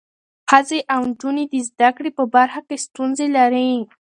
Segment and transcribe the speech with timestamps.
[0.49, 3.71] ښځې او نجونې د زده کړې په برخه کې ستونزې لري.